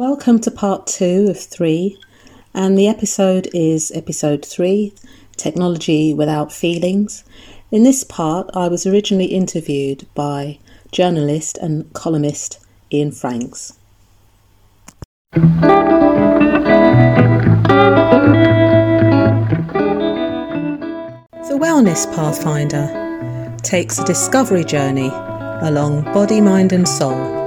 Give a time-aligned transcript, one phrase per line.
[0.00, 1.98] Welcome to part two of three,
[2.54, 4.94] and the episode is episode three
[5.36, 7.22] Technology Without Feelings.
[7.70, 10.58] In this part, I was originally interviewed by
[10.90, 13.74] journalist and columnist Ian Franks.
[15.34, 15.42] The
[21.60, 25.10] Wellness Pathfinder takes a discovery journey
[25.60, 27.39] along body, mind, and soul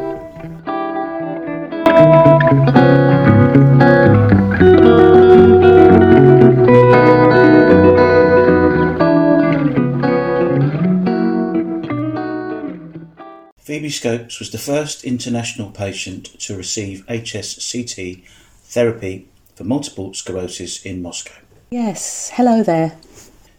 [13.63, 18.21] Phoebe Scopes was the first international patient to receive HSCT
[18.65, 21.35] therapy for multiple sclerosis in Moscow.
[21.71, 22.97] Yes, hello there.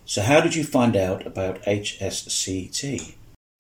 [0.05, 3.15] So, how did you find out about HSCT?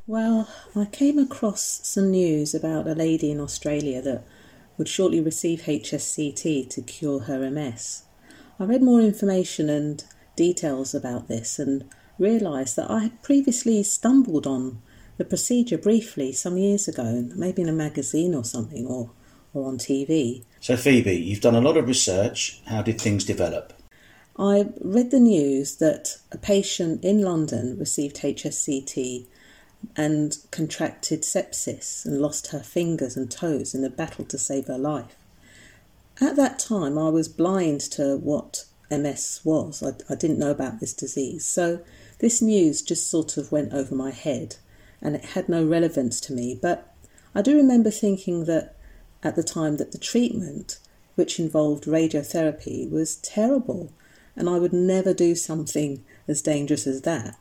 [0.06, 4.26] Well, I came across some news about a lady in Australia that
[4.76, 8.02] would shortly receive HSCT to cure her MS.
[8.60, 10.04] I read more information and
[10.36, 14.82] details about this and realised that I had previously stumbled on
[15.16, 19.10] the procedure briefly some years ago, maybe in a magazine or something, or,
[19.52, 20.44] or on TV.
[20.60, 22.60] So, Phoebe, you've done a lot of research.
[22.66, 23.72] How did things develop?
[24.36, 29.26] I read the news that a patient in London received HSCT
[29.96, 34.78] and contracted sepsis and lost her fingers and toes in a battle to save her
[34.78, 35.14] life.
[36.20, 39.82] At that time, I was blind to what MS was.
[39.82, 41.44] I, I, didn't know about this disease.
[41.44, 41.80] So
[42.18, 44.56] this news just sort of went over my head
[45.04, 46.58] and it had no relevance to me.
[46.60, 46.92] But
[47.34, 48.74] I do remember thinking that
[49.22, 50.78] at the time that the treatment,
[51.14, 53.92] which involved radiotherapy, was terrible
[54.34, 57.36] and I would never do something as dangerous as that.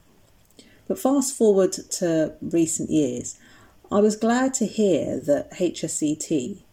[0.88, 3.39] But fast forward to recent years,
[3.92, 6.64] I was glad to hear that HSCT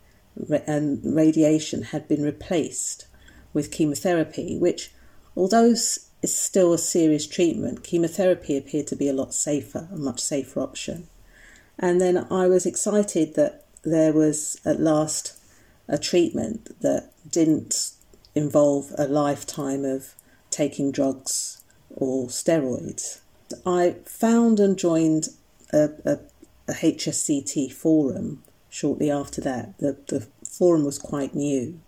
[0.66, 3.06] and radiation had been replaced
[3.52, 4.92] with chemotherapy, which,
[5.36, 5.74] although
[6.22, 10.60] is still a serious treatment, chemotherapy appeared to be a lot safer, a much safer
[10.60, 11.08] option.
[11.78, 15.38] And then I was excited that there was at last
[15.88, 17.92] a treatment that didn't
[18.34, 20.14] involve a lifetime of
[20.50, 23.20] taking drugs or steroids.
[23.66, 25.28] I found and joined
[25.72, 26.18] a, a,
[26.68, 29.76] a HSCT forum shortly after that.
[29.78, 31.80] The, the forum was quite new,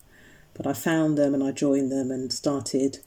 [0.55, 2.99] but I found them and I joined them and started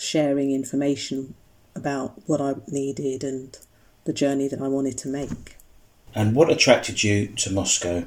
[0.00, 1.34] sharing information
[1.76, 3.56] about what I needed and
[4.04, 5.56] the journey that I wanted to make.
[6.14, 8.04] And what attracted you to Moscow?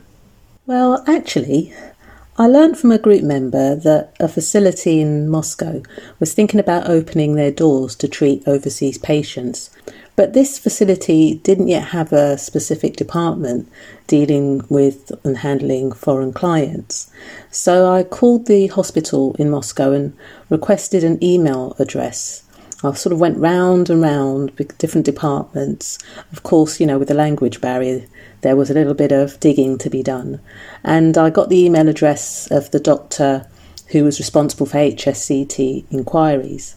[0.65, 1.73] Well, actually,
[2.37, 5.83] I learned from a group member that a facility in Moscow
[6.19, 9.69] was thinking about opening their doors to treat overseas patients.
[10.15, 13.67] But this facility didn't yet have a specific department
[14.05, 17.09] dealing with and handling foreign clients.
[17.49, 20.15] So I called the hospital in Moscow and
[20.49, 22.43] requested an email address.
[22.83, 25.97] I sort of went round and round with different departments.
[26.31, 28.05] Of course, you know, with the language barrier,
[28.41, 30.41] there was a little bit of digging to be done.
[30.83, 33.47] And I got the email address of the doctor
[33.87, 36.75] who was responsible for HSCT inquiries.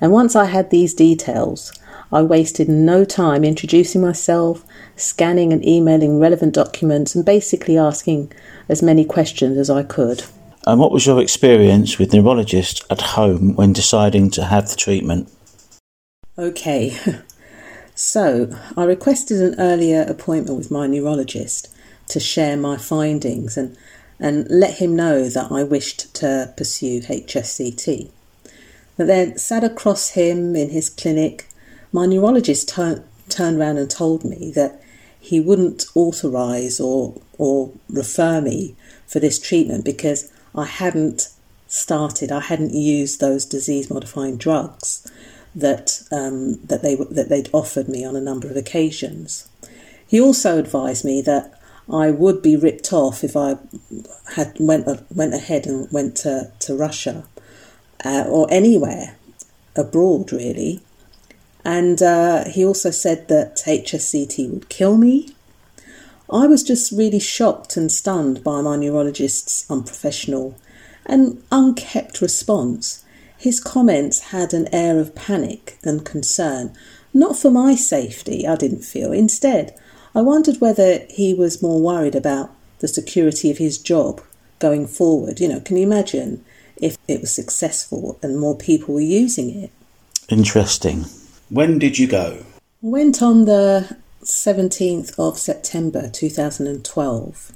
[0.00, 1.72] And once I had these details,
[2.12, 4.64] I wasted no time introducing myself,
[4.96, 8.32] scanning and emailing relevant documents, and basically asking
[8.68, 10.24] as many questions as I could.
[10.66, 15.30] And what was your experience with neurologists at home when deciding to have the treatment?
[16.38, 16.96] Okay,
[17.98, 21.68] So I requested an earlier appointment with my neurologist
[22.10, 23.76] to share my findings and,
[24.20, 28.08] and let him know that I wished to pursue HSCT.
[28.96, 31.47] But then sat across him in his clinic,
[31.92, 34.82] my neurologist tur- turned around and told me that
[35.20, 38.76] he wouldn't authorise or, or refer me
[39.06, 41.28] for this treatment because I hadn't
[41.66, 45.10] started, I hadn't used those disease modifying drugs
[45.54, 49.48] that um, that they that they'd offered me on a number of occasions.
[50.06, 51.58] He also advised me that
[51.90, 53.56] I would be ripped off if I
[54.34, 57.24] had went went ahead and went to to Russia
[58.04, 59.16] uh, or anywhere
[59.76, 60.80] abroad really.
[61.64, 65.34] And uh, he also said that HSCT would kill me.
[66.30, 70.56] I was just really shocked and stunned by my neurologist's unprofessional
[71.06, 73.04] and unkept response
[73.38, 76.72] his comments had an air of panic and concern,
[77.14, 79.12] not for my safety, I didn't feel.
[79.12, 79.78] Instead,
[80.14, 82.50] I wondered whether he was more worried about
[82.80, 84.20] the security of his job
[84.58, 85.38] going forward.
[85.38, 86.44] You know, can you imagine
[86.76, 89.70] if it was successful and more people were using it?
[90.28, 91.04] Interesting.
[91.50, 92.44] When did you go?
[92.82, 97.52] Went on the 17th of September 2012.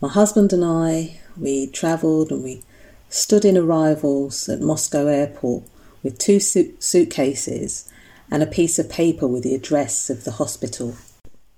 [0.00, 2.62] My husband and I we travelled and we
[3.08, 5.64] stood in arrivals at Moscow airport
[6.04, 7.90] with two suit- suitcases
[8.30, 10.94] and a piece of paper with the address of the hospital.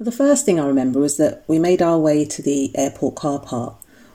[0.01, 3.41] The first thing I remember was that we made our way to the airport car
[3.41, 3.75] park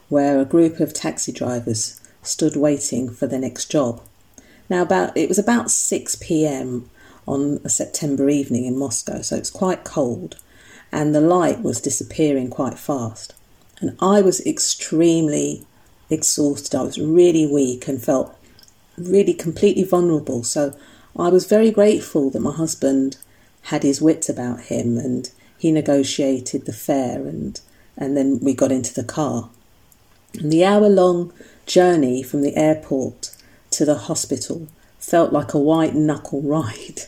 [0.09, 4.01] where a group of taxi drivers stood waiting for their next job.
[4.69, 6.89] Now about it was about 6 p.m.
[7.25, 10.37] on a September evening in Moscow, so it's quite cold
[10.93, 13.33] and the light was disappearing quite fast.
[13.81, 15.65] And I was extremely
[16.07, 16.77] exhausted.
[16.77, 18.37] I was really weak and felt
[18.95, 20.43] really completely vulnerable.
[20.43, 20.77] So
[21.17, 23.17] I was very grateful that my husband
[23.63, 27.59] had his wits about him and he negotiated the fare and
[27.97, 29.49] and then we got into the car.
[30.35, 31.33] And the hour long
[31.65, 33.35] journey from the airport
[33.71, 34.67] to the hospital
[34.99, 37.03] felt like a white knuckle ride.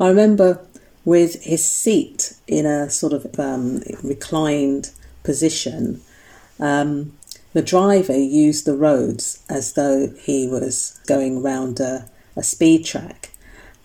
[0.00, 0.60] I remember
[1.04, 4.90] with his seat in a sort of um, reclined
[5.22, 6.00] position,
[6.58, 7.16] um,
[7.52, 13.30] the driver used the roads as though he was going round a, a speed track.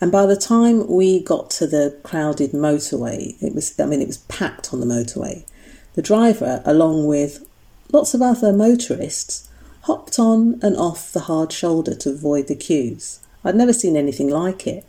[0.01, 4.07] And by the time we got to the crowded motorway, it was, I mean, it
[4.07, 5.45] was packed on the motorway.
[5.93, 7.45] The driver, along with
[7.91, 9.49] lots of other motorists,
[9.81, 13.19] hopped on and off the hard shoulder to avoid the queues.
[13.43, 14.85] I'd never seen anything like it.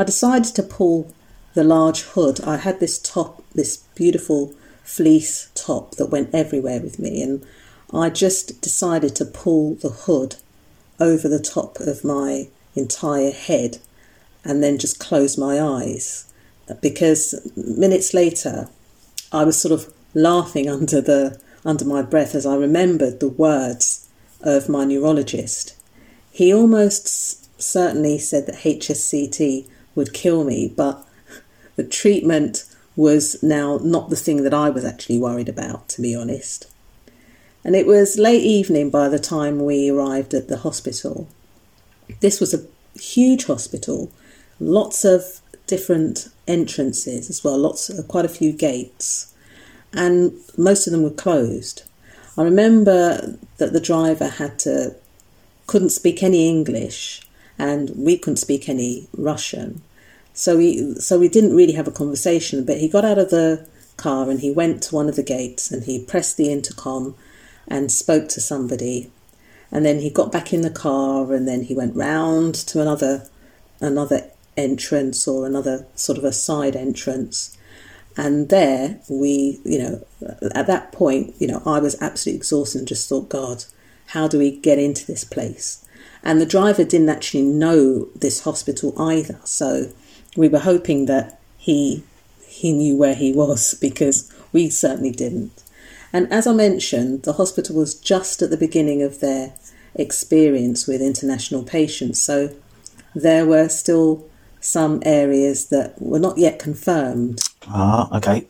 [0.00, 1.12] I decided to pull
[1.52, 2.40] the large hood.
[2.40, 7.44] I had this top, this beautiful fleece top that went everywhere with me, and
[7.92, 10.36] I just decided to pull the hood
[10.98, 13.76] over the top of my entire head
[14.42, 16.32] and then just close my eyes
[16.80, 18.70] because minutes later
[19.30, 24.08] I was sort of laughing under the under my breath as I remembered the words
[24.40, 25.74] of my neurologist.
[26.32, 31.06] He almost certainly said that HSCT would kill me, but
[31.76, 32.64] the treatment
[32.96, 36.66] was now not the thing that I was actually worried about, to be honest.
[37.64, 41.28] And it was late evening by the time we arrived at the hospital.
[42.20, 42.66] This was a
[42.98, 44.10] huge hospital,
[44.58, 49.30] lots of different entrances as well, lots, uh, quite a few gates
[49.92, 51.82] and most of them were closed.
[52.38, 54.94] I remember that the driver had to
[55.66, 57.22] couldn't speak any English
[57.60, 59.82] and we couldn't speak any Russian.
[60.32, 63.66] So we so we didn't really have a conversation, but he got out of the
[63.96, 67.14] car and he went to one of the gates and he pressed the intercom
[67.68, 69.10] and spoke to somebody.
[69.70, 73.28] And then he got back in the car and then he went round to another
[73.80, 77.56] another entrance or another sort of a side entrance
[78.16, 80.06] and there we, you know,
[80.54, 83.64] at that point, you know, I was absolutely exhausted and just thought, God,
[84.08, 85.86] how do we get into this place?
[86.22, 89.40] And the driver didn't actually know this hospital either.
[89.44, 89.90] So
[90.36, 92.02] we were hoping that he
[92.46, 95.62] he knew where he was because we certainly didn't.
[96.12, 99.54] And as I mentioned, the hospital was just at the beginning of their
[99.94, 102.20] experience with international patients.
[102.20, 102.54] So
[103.14, 104.28] there were still
[104.60, 107.40] some areas that were not yet confirmed.
[107.66, 108.46] Ah, okay.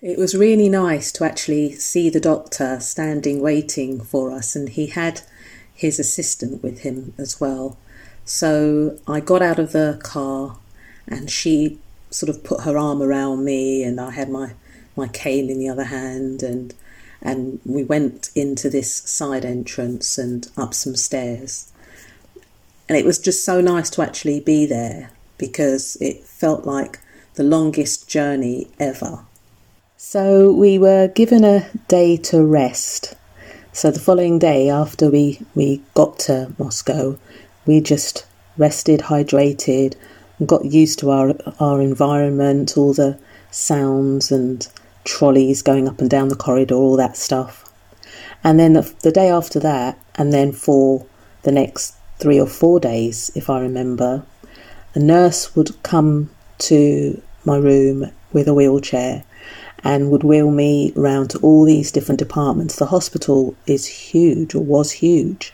[0.00, 4.88] It was really nice to actually see the doctor standing waiting for us, and he
[4.88, 5.20] had
[5.74, 7.76] his assistant with him as well.
[8.24, 10.58] So I got out of the car,
[11.06, 11.78] and she
[12.10, 14.54] sort of put her arm around me, and I had my,
[14.96, 16.74] my cane in the other hand, and
[17.22, 21.72] and we went into this side entrance and up some stairs.
[22.88, 26.98] And it was just so nice to actually be there because it felt like
[27.34, 29.24] the longest journey ever.
[29.96, 33.14] So we were given a day to rest.
[33.74, 37.18] So the following day, after we, we got to Moscow,
[37.64, 38.26] we just
[38.58, 39.96] rested, hydrated,
[40.44, 43.18] got used to our, our environment, all the
[43.50, 44.68] sounds and
[45.04, 47.72] trolleys going up and down the corridor, all that stuff.
[48.44, 51.06] And then the, the day after that, and then for
[51.42, 54.22] the next three or four days, if I remember,
[54.94, 59.24] a nurse would come to my room with a wheelchair
[59.84, 62.76] and would wheel me round to all these different departments.
[62.76, 65.52] The hospital is huge, or was huge.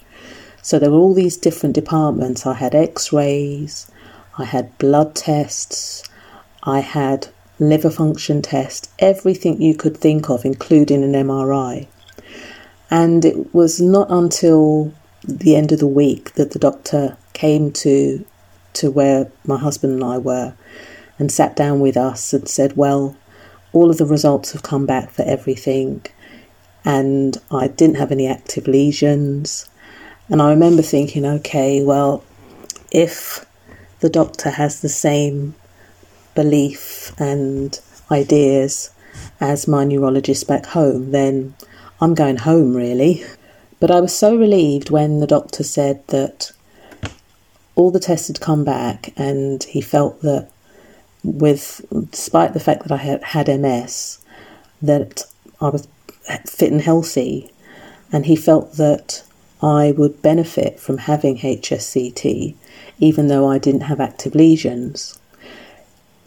[0.62, 2.44] So there were all these different departments.
[2.44, 3.90] I had x rays,
[4.36, 6.04] I had blood tests,
[6.62, 11.86] I had liver function tests, everything you could think of, including an MRI.
[12.90, 14.92] And it was not until
[15.24, 18.24] the end of the week that the doctor came to
[18.74, 20.54] to where my husband and I were
[21.18, 23.16] and sat down with us and said, Well,
[23.72, 26.04] all of the results have come back for everything,
[26.84, 29.68] and I didn't have any active lesions.
[30.28, 32.22] And I remember thinking, okay, well,
[32.90, 33.44] if
[34.00, 35.54] the doctor has the same
[36.34, 37.78] belief and
[38.10, 38.90] ideas
[39.40, 41.54] as my neurologist back home, then
[42.00, 43.24] I'm going home really.
[43.80, 46.52] But I was so relieved when the doctor said that
[47.74, 50.50] all the tests had come back and he felt that
[51.32, 54.18] with despite the fact that I had had MS
[54.80, 55.24] that
[55.60, 55.88] I was
[56.46, 57.50] fit and healthy
[58.12, 59.22] and he felt that
[59.62, 62.54] I would benefit from having HSCT
[62.98, 65.18] even though I didn't have active lesions.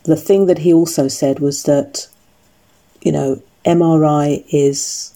[0.03, 2.07] The thing that he also said was that
[3.01, 5.13] you know MRI is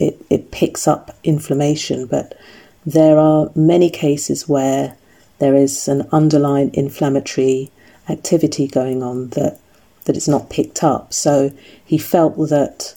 [0.00, 2.36] it, it picks up inflammation, but
[2.84, 4.96] there are many cases where
[5.38, 7.70] there is an underlying inflammatory
[8.12, 9.58] activity going on that
[10.04, 11.12] that it's not picked up.
[11.12, 11.52] So
[11.84, 12.94] he felt that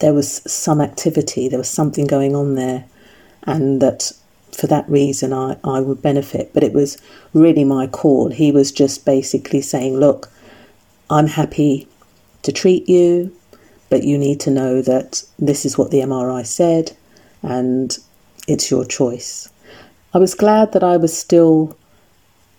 [0.00, 2.84] there was some activity, there was something going on there,
[3.44, 4.12] and that
[4.52, 6.52] for that reason I, I would benefit.
[6.54, 6.98] But it was
[7.32, 8.30] really my call.
[8.30, 10.30] He was just basically saying, Look,
[11.10, 11.88] I'm happy
[12.42, 13.36] to treat you
[13.88, 16.96] but you need to know that this is what the MRI said
[17.42, 17.96] and
[18.48, 19.48] it's your choice.
[20.14, 21.76] I was glad that I was still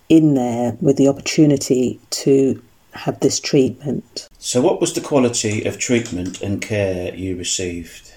[0.09, 2.61] in there with the opportunity to
[2.93, 4.27] have this treatment.
[4.39, 8.13] So, what was the quality of treatment and care you received?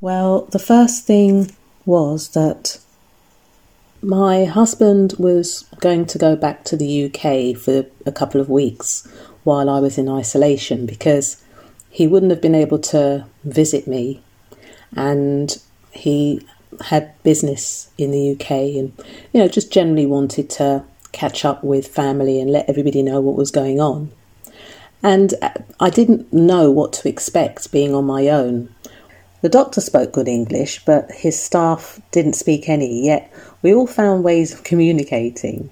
[0.00, 1.52] Well, the first thing
[1.84, 2.78] was that
[4.02, 9.06] my husband was going to go back to the UK for a couple of weeks
[9.44, 11.42] while I was in isolation because
[11.90, 14.22] he wouldn't have been able to visit me,
[14.96, 15.56] and
[15.92, 16.44] he
[16.80, 18.92] had business in the UK and,
[19.32, 23.36] you know, just generally wanted to catch up with family and let everybody know what
[23.36, 24.10] was going on.
[25.02, 25.50] And uh,
[25.80, 28.74] I didn't know what to expect being on my own.
[29.42, 34.22] The doctor spoke good English, but his staff didn't speak any, yet we all found
[34.22, 35.68] ways of communicating.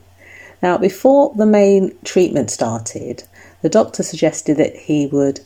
[0.61, 3.23] Now, before the main treatment started,
[3.63, 5.41] the doctor suggested that he would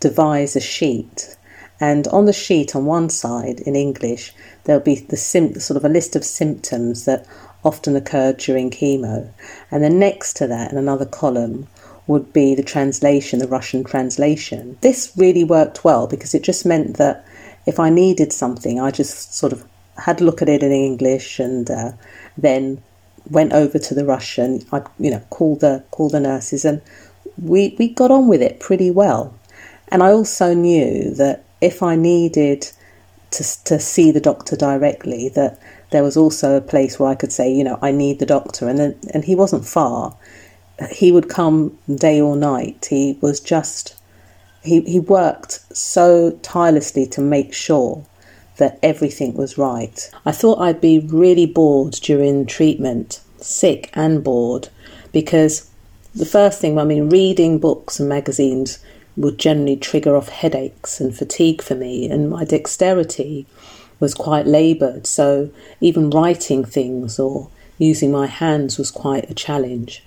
[0.00, 1.36] devise a sheet.
[1.82, 5.84] And on the sheet, on one side in English, there'll be the sim- sort of
[5.84, 7.26] a list of symptoms that
[7.64, 9.28] often occur during chemo.
[9.68, 11.66] And then next to that, in another column,
[12.06, 14.78] would be the translation, the Russian translation.
[14.80, 17.26] This really worked well because it just meant that
[17.66, 19.64] if I needed something, I just sort of
[19.96, 21.92] had a look at it in English and uh,
[22.38, 22.80] then
[23.28, 24.64] went over to the Russian.
[24.70, 26.80] I'd you know call the call the nurses and
[27.36, 29.34] we we got on with it pretty well.
[29.88, 32.68] And I also knew that if I needed
[33.30, 35.58] to, to see the doctor directly, that
[35.90, 38.68] there was also a place where I could say, you know, I need the doctor.
[38.68, 40.14] And, then, and he wasn't far.
[40.90, 42.86] He would come day or night.
[42.90, 43.94] He was just,
[44.62, 48.04] he, he worked so tirelessly to make sure
[48.56, 50.10] that everything was right.
[50.26, 54.68] I thought I'd be really bored during treatment, sick and bored,
[55.12, 55.70] because
[56.14, 58.78] the first thing, I mean, reading books and magazines
[59.16, 63.46] would generally trigger off headaches and fatigue for me, and my dexterity
[64.00, 65.50] was quite laboured, so
[65.80, 70.02] even writing things or using my hands was quite a challenge.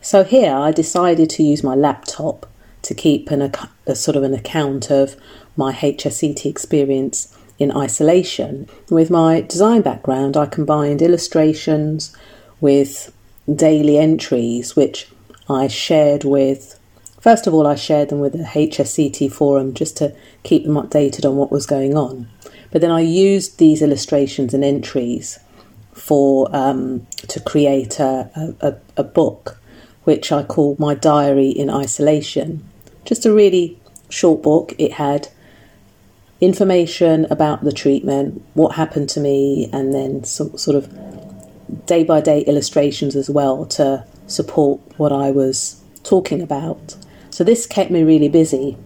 [0.00, 2.46] So here I decided to use my laptop
[2.82, 3.50] to keep an,
[3.86, 5.16] a sort of an account of
[5.56, 8.68] my HSCT experience in isolation.
[8.90, 12.14] With my design background, I combined illustrations
[12.60, 13.12] with
[13.52, 15.08] daily entries, which
[15.48, 16.78] I shared with
[17.24, 21.24] First of all, I shared them with the HSCT forum just to keep them updated
[21.26, 22.28] on what was going on.
[22.70, 25.38] But then I used these illustrations and entries
[25.94, 29.58] for um, to create a, a, a book,
[30.02, 32.62] which I called My Diary in Isolation.
[33.06, 34.74] Just a really short book.
[34.76, 35.28] It had
[36.42, 42.20] information about the treatment, what happened to me, and then some sort of day by
[42.20, 46.96] day illustrations as well to support what I was talking about.
[47.34, 48.76] So this kept me really busy.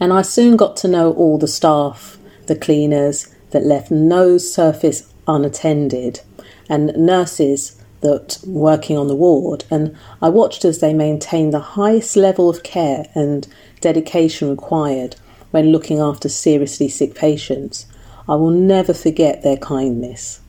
[0.00, 5.12] And I soon got to know all the staff, the cleaners that left no surface
[5.28, 6.22] unattended,
[6.68, 9.64] and nurses that working on the ward.
[9.70, 13.46] And I watched as they maintained the highest level of care and
[13.80, 15.14] dedication required
[15.52, 17.86] when looking after seriously sick patients.
[18.28, 20.40] I will never forget their kindness.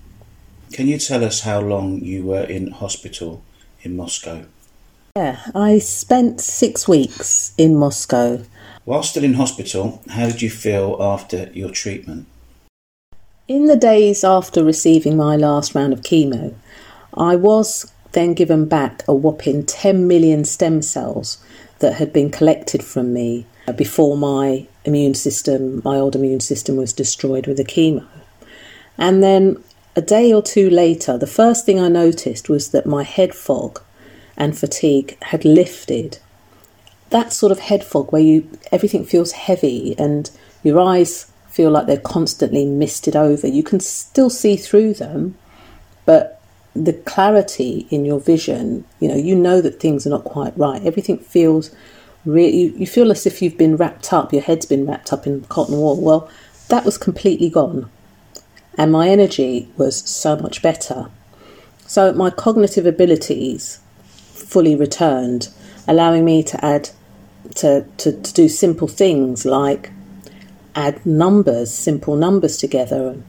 [0.71, 3.43] Can you tell us how long you were in hospital
[3.83, 4.45] in Moscow?
[5.17, 8.43] Yeah, I spent six weeks in Moscow.
[8.85, 12.27] While still in hospital, how did you feel after your treatment?
[13.47, 16.53] In the days after receiving my last round of chemo,
[17.15, 21.43] I was then given back a whopping 10 million stem cells
[21.79, 26.93] that had been collected from me before my immune system, my old immune system, was
[26.93, 28.05] destroyed with the chemo.
[28.99, 29.63] And then
[29.95, 33.81] a day or two later, the first thing I noticed was that my head fog
[34.37, 36.19] and fatigue had lifted.
[37.09, 40.29] That sort of head fog where you everything feels heavy and
[40.63, 43.47] your eyes feel like they're constantly misted over.
[43.47, 45.37] You can still see through them,
[46.05, 46.39] but
[46.75, 50.83] the clarity in your vision, you know, you know that things are not quite right.
[50.83, 51.73] Everything feels
[52.25, 55.41] really, you feel as if you've been wrapped up, your head's been wrapped up in
[55.45, 55.99] cotton wool.
[55.99, 56.29] Well,
[56.67, 57.89] that was completely gone.
[58.77, 61.09] And my energy was so much better.
[61.87, 63.79] So my cognitive abilities
[64.47, 65.49] fully returned,
[65.87, 66.89] allowing me to add,
[67.55, 69.91] to, to, to do simple things like
[70.73, 73.23] add numbers, simple numbers together and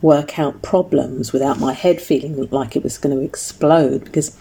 [0.00, 4.04] work out problems without my head feeling like it was going to explode.
[4.04, 4.36] Because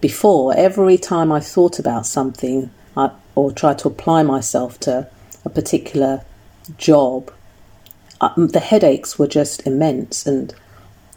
[0.00, 5.08] before, every time I thought about something I, or tried to apply myself to
[5.44, 6.24] a particular
[6.78, 7.30] job,
[8.20, 10.54] uh, the headaches were just immense and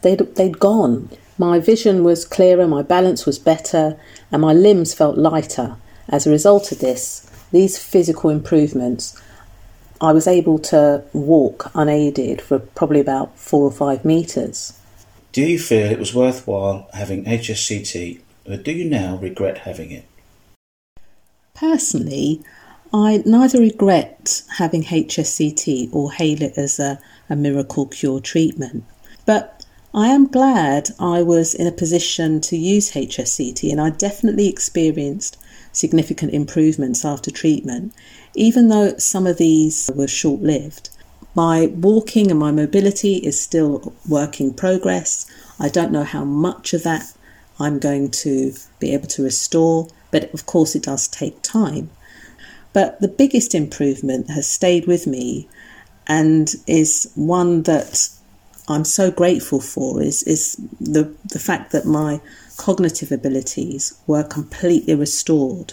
[0.02, 1.10] they'd, they'd gone.
[1.38, 3.96] My vision was clearer, my balance was better,
[4.32, 5.76] and my limbs felt lighter.
[6.08, 9.20] As a result of this, these physical improvements,
[10.00, 14.78] I was able to walk unaided for probably about four or five metres.
[15.32, 20.06] Do you feel it was worthwhile having HSCT, or do you now regret having it?
[21.54, 22.42] Personally,
[22.92, 28.84] I neither regret having HSCT or hail it as a, a miracle cure treatment,
[29.26, 29.57] but
[29.98, 35.36] I am glad I was in a position to use HSCT and I definitely experienced
[35.72, 37.92] significant improvements after treatment,
[38.32, 40.90] even though some of these were short lived.
[41.34, 45.26] My walking and my mobility is still work in progress.
[45.58, 47.12] I don't know how much of that
[47.58, 51.90] I'm going to be able to restore, but of course it does take time.
[52.72, 55.48] But the biggest improvement has stayed with me
[56.06, 58.10] and is one that
[58.68, 62.20] I'm so grateful for is, is the, the fact that my
[62.56, 65.72] cognitive abilities were completely restored.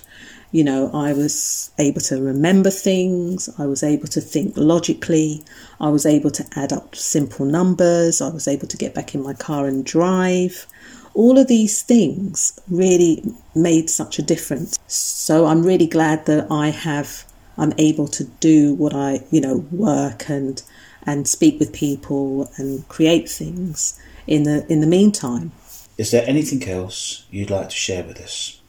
[0.51, 5.43] You know, I was able to remember things, I was able to think logically,
[5.81, 9.21] I was able to add up simple numbers, I was able to get back in
[9.21, 10.65] my car and drive.
[11.13, 14.79] All of these things really made such a difference.
[14.87, 17.25] So I'm really glad that I have
[17.57, 20.61] I'm able to do what I, you know, work and
[21.05, 25.51] and speak with people and create things in the in the meantime.
[25.97, 28.59] Is there anything else you'd like to share with us?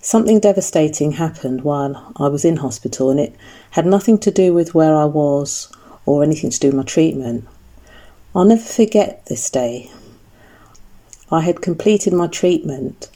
[0.00, 3.34] Something devastating happened while I was in hospital, and it
[3.70, 5.72] had nothing to do with where I was
[6.04, 7.46] or anything to do with my treatment.
[8.34, 9.90] I'll never forget this day.
[11.30, 13.08] I had completed my treatment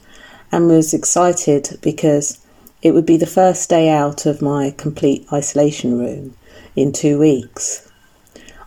[0.51, 2.39] and was excited because
[2.81, 6.35] it would be the first day out of my complete isolation room
[6.75, 7.88] in two weeks.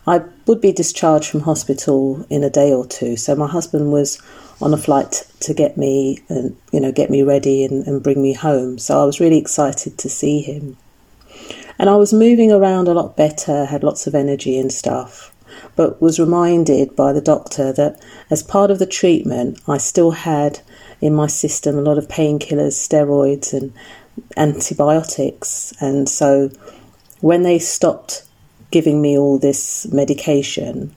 [0.06, 4.20] I would be discharged from hospital in a day or two, so my husband was
[4.60, 8.20] on a flight to get me and you know get me ready and, and bring
[8.20, 8.78] me home.
[8.78, 10.76] So I was really excited to see him.
[11.78, 15.34] And I was moving around a lot better, had lots of energy and stuff,
[15.76, 20.60] but was reminded by the doctor that as part of the treatment, I still had
[21.00, 23.72] in my system a lot of painkillers, steroids, and
[24.36, 25.72] antibiotics.
[25.80, 26.50] And so
[27.20, 28.24] when they stopped
[28.72, 30.94] giving me all this medication,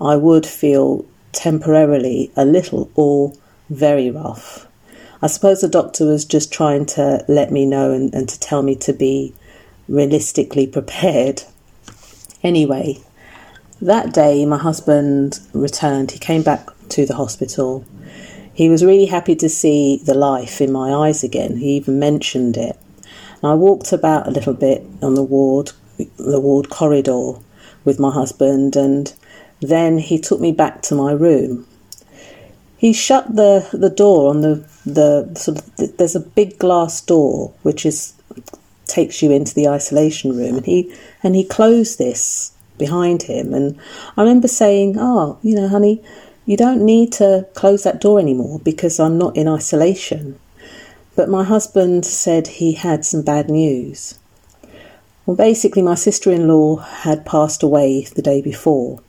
[0.00, 3.32] I would feel temporarily a little or
[3.70, 4.68] very rough.
[5.22, 8.62] I suppose the doctor was just trying to let me know and, and to tell
[8.62, 9.34] me to be
[9.88, 11.42] realistically prepared.
[12.42, 12.98] Anyway,
[13.80, 16.10] that day my husband returned.
[16.10, 17.84] He came back to the hospital.
[18.52, 21.56] He was really happy to see the life in my eyes again.
[21.56, 22.78] He even mentioned it.
[23.42, 25.72] And I walked about a little bit on the ward,
[26.16, 27.34] the ward corridor
[27.84, 29.12] with my husband, and
[29.60, 31.66] then he took me back to my room.
[32.76, 37.54] He shut the, the door on the, the sort of there's a big glass door
[37.62, 38.12] which is
[38.86, 43.78] takes you into the isolation room and he and he closed this behind him and
[44.16, 46.02] I remember saying, Oh, you know, honey,
[46.44, 50.38] you don't need to close that door anymore because I'm not in isolation.
[51.16, 54.18] But my husband said he had some bad news.
[55.26, 59.00] Well, basically, my sister in law had passed away the day before.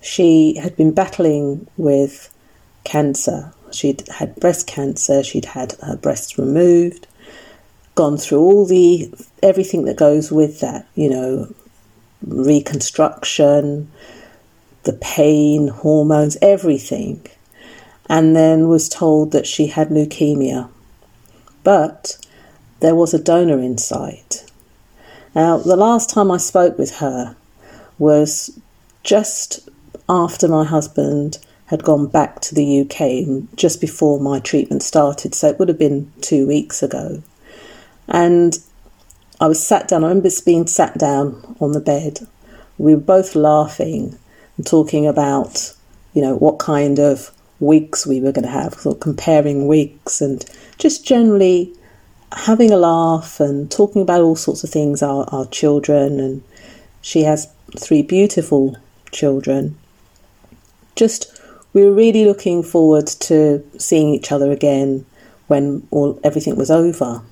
[0.00, 2.32] She had been battling with
[2.84, 3.52] cancer.
[3.72, 7.08] She'd had breast cancer, she'd had her breasts removed,
[7.96, 11.52] gone through all the everything that goes with that, you know,
[12.24, 13.90] reconstruction,
[14.84, 17.26] the pain, hormones, everything,
[18.08, 20.68] and then was told that she had leukemia.
[21.64, 22.18] But
[22.78, 24.44] there was a donor in sight.
[25.34, 27.36] Now, the last time I spoke with her
[27.98, 28.58] was
[29.02, 29.68] just
[30.08, 35.48] after my husband had gone back to the UK, just before my treatment started, so
[35.48, 37.22] it would have been two weeks ago.
[38.06, 38.58] And
[39.40, 42.26] I was sat down, I remember being sat down on the bed
[42.78, 44.18] we were both laughing
[44.56, 45.74] and talking about,
[46.12, 50.20] you know, what kind of wigs we were going to have, sort of comparing wigs
[50.20, 50.44] and
[50.78, 51.72] just generally
[52.34, 56.42] having a laugh and talking about all sorts of things, our, our children, and
[57.00, 58.76] she has three beautiful
[59.12, 59.76] children.
[60.96, 61.40] Just,
[61.72, 65.06] we were really looking forward to seeing each other again
[65.46, 67.22] when all everything was over.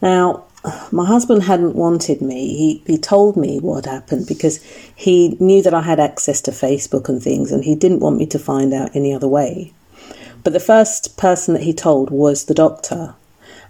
[0.00, 0.44] Now,
[0.90, 2.56] my husband hadn't wanted me.
[2.56, 4.62] He, he told me what happened because
[4.94, 8.26] he knew that I had access to Facebook and things, and he didn't want me
[8.26, 9.72] to find out any other way.
[10.42, 13.14] But the first person that he told was the doctor,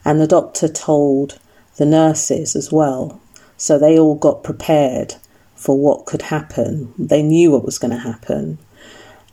[0.05, 1.39] and the doctor told
[1.77, 3.21] the nurses as well.
[3.57, 5.15] So they all got prepared
[5.55, 6.93] for what could happen.
[6.99, 8.59] They knew what was going to happen.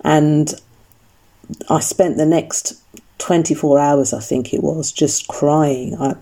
[0.03, 0.53] And
[1.69, 2.81] I spent the next
[3.17, 5.95] 24 hours, I think it was, just crying.
[5.95, 6.15] I,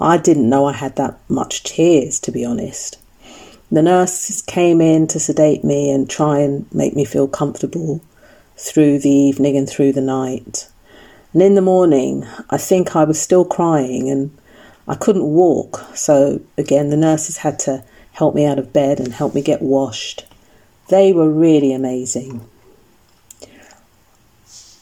[0.00, 2.98] I didn't know I had that much tears, to be honest.
[3.70, 8.00] The nurses came in to sedate me and try and make me feel comfortable
[8.56, 10.69] through the evening and through the night.
[11.32, 14.36] And in the morning, I think I was still crying and
[14.88, 15.84] I couldn't walk.
[15.94, 19.62] So, again, the nurses had to help me out of bed and help me get
[19.62, 20.24] washed.
[20.88, 22.46] They were really amazing.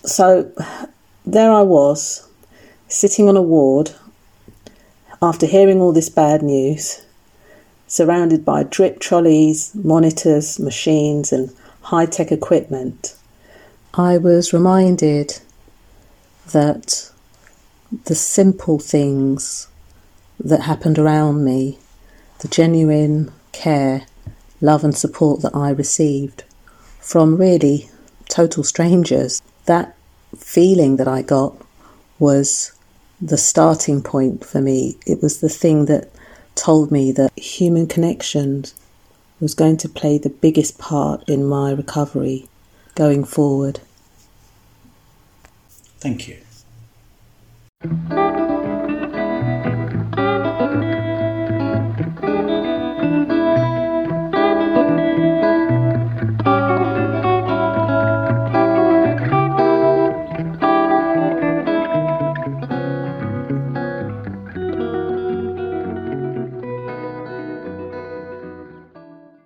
[0.03, 0.51] So,
[1.27, 2.27] there I was,
[2.89, 3.93] sitting on a ward
[5.21, 7.05] after hearing all this bad news,
[7.87, 11.51] surrounded by drip trolleys, monitors, machines, and
[11.83, 13.17] high tech equipment,
[13.93, 15.41] I was reminded
[16.53, 17.11] that
[18.05, 19.69] the simple things
[20.39, 21.79] that happened around me,
[22.41, 24.07] the genuine care,
[24.61, 26.45] love, and support that I received
[27.01, 27.89] from really
[28.29, 29.97] total strangers, that
[30.37, 31.57] feeling that I got
[32.19, 32.73] was
[33.21, 34.97] the starting point for me.
[35.07, 36.11] It was the thing that
[36.55, 38.65] told me that human connection
[39.41, 42.49] was going to play the biggest part in my recovery
[42.95, 43.81] going forward.
[46.01, 46.39] Thank you.